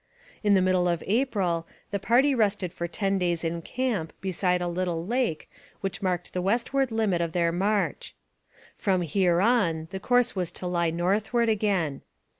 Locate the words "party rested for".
1.99-2.87